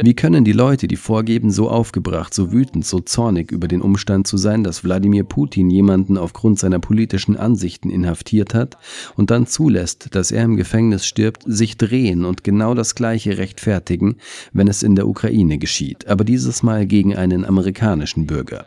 Wie 0.00 0.14
können 0.14 0.44
die 0.44 0.52
Leute, 0.52 0.86
die 0.86 0.94
vorgeben, 0.94 1.50
so 1.50 1.68
aufgebracht, 1.68 2.32
so 2.32 2.52
wütend, 2.52 2.86
so 2.86 3.00
zornig 3.00 3.50
über 3.50 3.66
den 3.66 3.82
Umstand 3.82 4.28
zu 4.28 4.36
sein, 4.36 4.62
dass 4.62 4.84
Wladimir 4.84 5.24
Putin 5.24 5.68
jemanden 5.68 6.16
aufgrund 6.16 6.60
seiner 6.60 6.78
politischen 6.78 7.36
Ansichten 7.36 7.90
inhaftiert 7.90 8.54
hat 8.54 8.78
und 9.16 9.32
dann 9.32 9.48
zulässt, 9.48 10.14
dass 10.14 10.30
er 10.30 10.44
im 10.44 10.54
Gefängnis 10.54 11.04
stirbt, 11.04 11.42
sich 11.44 11.76
drehen 11.76 12.24
und 12.24 12.44
genau 12.44 12.74
das 12.74 12.94
Gleiche 12.94 13.36
rechtfertigen, 13.36 14.18
wenn 14.52 14.68
es 14.68 14.84
in 14.84 14.94
der 14.94 15.08
Ukraine 15.08 15.58
geschieht, 15.58 16.06
aber 16.06 16.22
dieses 16.22 16.62
Mal 16.62 16.86
gegen 16.86 17.16
einen 17.16 17.44
amerikanischen 17.44 18.26
Bürger? 18.26 18.66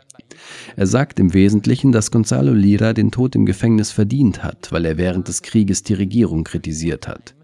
Er 0.76 0.86
sagt 0.86 1.18
im 1.18 1.34
Wesentlichen, 1.34 1.92
dass 1.92 2.10
Gonzalo 2.10 2.52
Lira 2.52 2.92
den 2.92 3.10
Tod 3.10 3.34
im 3.34 3.46
Gefängnis 3.46 3.90
verdient 3.90 4.42
hat, 4.42 4.70
weil 4.70 4.84
er 4.84 4.96
während 4.96 5.28
des 5.28 5.42
Krieges 5.42 5.82
die 5.82 5.94
Regierung 5.94 6.44
kritisiert 6.44 7.08
hat. 7.08 7.34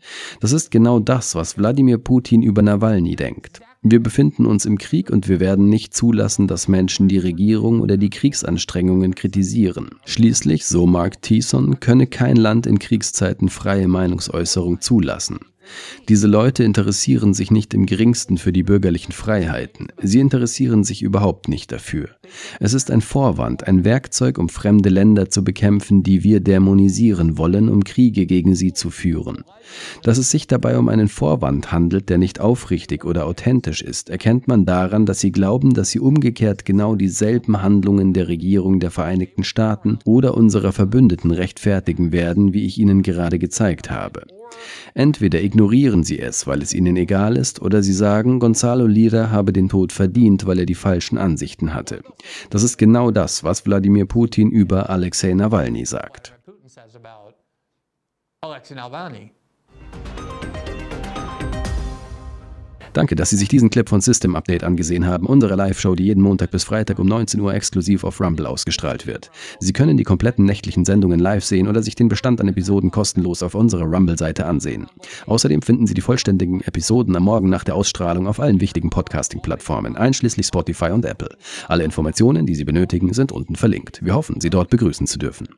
Das 0.41 0.53
ist 0.53 0.71
genau 0.71 1.01
das, 1.01 1.35
was 1.35 1.59
Wladimir 1.59 1.99
Putin 1.99 2.43
über 2.43 2.63
Nawalny 2.63 3.17
denkt. 3.17 3.61
Wir 3.87 4.03
befinden 4.03 4.47
uns 4.47 4.65
im 4.65 4.79
Krieg 4.79 5.11
und 5.11 5.29
wir 5.29 5.41
werden 5.41 5.69
nicht 5.69 5.93
zulassen, 5.93 6.49
dass 6.49 6.69
Menschen 6.69 7.07
die 7.07 7.19
Regierung 7.19 7.81
oder 7.81 7.99
die 7.99 8.09
Kriegsanstrengungen 8.09 9.15
kritisieren. 9.15 9.91
Schließlich, 10.07 10.65
so 10.65 10.87
Mark 10.87 11.21
Thiessen, 11.21 11.81
könne 11.81 12.07
kein 12.07 12.37
Land 12.37 12.67
in 12.67 12.79
Kriegszeiten 12.79 13.51
freie 13.51 13.87
Meinungsäußerung 13.87 14.81
zulassen. 14.81 15.41
Diese 16.09 16.27
Leute 16.27 16.65
interessieren 16.65 17.35
sich 17.35 17.51
nicht 17.51 17.75
im 17.75 17.87
geringsten 17.87 18.39
für 18.39 18.53
die 18.53 18.63
bürgerlichen 18.63 19.13
Freiheiten. 19.13 19.89
Sie 20.03 20.21
interessieren 20.21 20.85
sich 20.85 21.03
überhaupt 21.03 21.49
nicht 21.49 21.73
dafür. 21.73 22.09
Es 22.61 22.75
ist 22.75 22.91
ein 22.91 23.01
Vorwand, 23.01 23.67
ein 23.67 23.85
Werkzeug, 23.85 24.39
um 24.39 24.49
fremde 24.49 24.89
Länder 24.89 25.31
zu 25.31 25.45
bekämpfen, 25.45 26.03
die 26.03 26.25
wir 26.25 26.41
dämonisieren 26.41 27.39
wollen, 27.39 27.69
um 27.69 27.85
Kriege 27.85 28.27
gegen 28.27 28.55
sie 28.55 28.73
zu 28.73 28.91
führen. 28.91 29.45
Dass 30.03 30.19
es 30.19 30.31
sich 30.31 30.47
dabei 30.47 30.79
um 30.79 30.89
einen 30.89 31.09
Vorwand 31.09 31.73
handelt, 31.73 32.09
der 32.09 32.19
nicht 32.19 32.41
aufrichtig 32.41 33.05
oder 33.05 33.27
authentisch 33.27 33.83
ist, 33.83 34.11
erkennt 34.11 34.49
man 34.49 34.67
daran, 34.67 35.07
dass 35.07 35.21
sie 35.21 35.33
glauben, 35.33 35.75
dass 35.75 35.91
sie 35.91 36.01
umgekehrt 36.01 36.65
genau 36.65 36.95
dieselben 36.95 37.63
Handlungen 37.63 38.13
der 38.13 38.29
Regierung 38.29 38.81
der 38.81 38.91
Vereinigten 38.91 39.45
Staaten 39.45 39.99
oder 40.05 40.35
unserer 40.35 40.73
Verbündeten 40.73 41.31
rechtfertigen 41.31 42.13
werden, 42.13 42.53
wie 42.53 42.67
ich 42.67 42.79
ihnen 42.79 43.03
gerade 43.03 43.39
gezeigt 43.39 43.91
habe. 43.91 44.27
Entweder 44.95 45.43
ignorieren 45.43 46.05
sie 46.05 46.19
es, 46.19 46.47
weil 46.47 46.63
es 46.63 46.73
ihnen 46.73 46.97
egal 46.97 47.37
ist, 47.37 47.61
oder 47.63 47.83
sie 47.83 47.93
sagen, 47.93 48.39
Gonzalo 48.39 48.87
Lira 48.87 49.31
habe 49.31 49.53
den 49.53 49.69
Tod 49.69 49.93
verdient, 49.93 50.47
weil 50.47 50.59
er 50.61 50.67
die 50.67 50.75
falschen 50.75 51.19
Ansichten 51.19 51.75
hatte. 51.75 52.03
Das 52.51 52.63
ist 52.63 52.79
genau 52.79 53.11
das, 53.11 53.45
was 53.45 53.67
Wladimir 53.67 54.07
Putin 54.07 54.51
über 54.51 54.91
Alexei 54.91 55.35
Nawalny 55.35 55.85
sagt. 55.85 56.35
Alexei 58.43 58.75
Nawalny. 58.75 59.33
Danke, 62.95 63.17
dass 63.17 63.31
Sie 63.31 63.37
sich 63.37 63.49
diesen 63.49 63.71
Clip 63.71 63.89
von 63.89 64.01
System 64.01 64.37
Update 64.37 64.63
angesehen 64.63 65.05
haben, 65.05 65.27
unsere 65.27 65.57
Live-Show, 65.57 65.97
die 65.97 66.05
jeden 66.05 66.23
Montag 66.23 66.53
bis 66.53 66.63
Freitag 66.63 67.01
um 67.01 67.09
19 67.09 67.41
Uhr 67.41 67.53
exklusiv 67.53 68.05
auf 68.05 68.21
Rumble 68.21 68.47
ausgestrahlt 68.47 69.09
wird. 69.09 69.33
Sie 69.59 69.73
können 69.73 69.97
die 69.97 70.05
kompletten 70.05 70.45
nächtlichen 70.45 70.85
Sendungen 70.85 71.19
live 71.19 71.45
sehen 71.45 71.67
oder 71.67 71.83
sich 71.83 71.97
den 71.97 72.09
Bestand 72.09 72.41
an 72.41 72.47
Episoden 72.47 72.93
kostenlos 72.93 73.43
auf 73.43 73.57
unserer 73.57 73.87
Rumble-Seite 73.87 74.47
ansehen. 74.47 74.87
Außerdem 75.27 75.63
finden 75.63 75.89
Sie 75.89 75.95
die 75.95 76.03
vollständigen 76.03 76.61
Episoden 76.61 77.17
am 77.17 77.25
Morgen 77.25 77.49
nach 77.49 77.65
der 77.65 77.75
Ausstrahlung 77.75 78.29
auf 78.29 78.39
allen 78.39 78.61
wichtigen 78.61 78.91
Podcasting-Plattformen, 78.91 79.97
einschließlich 79.97 80.47
Spotify 80.47 80.91
und 80.91 81.05
Apple. 81.05 81.37
Alle 81.67 81.83
Informationen, 81.83 82.47
die 82.47 82.55
Sie 82.55 82.65
benötigen, 82.65 83.13
sind 83.13 83.33
unten 83.33 83.57
verlinkt. 83.57 84.05
Wir 84.05 84.15
hoffen, 84.15 84.41
Sie 84.41 84.51
dort 84.51 84.71
begrüßen 84.71 85.09
zu 85.09 85.19
dürfen. 85.19 85.49